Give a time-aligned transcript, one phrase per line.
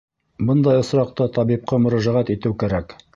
[0.45, 2.97] Бындай осраҡта табипҡа мөрәжәғәт итеү кәрәк.